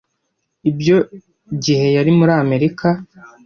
[0.69, 0.97] Ibyo
[1.63, 2.87] gihe yari muri Amerika.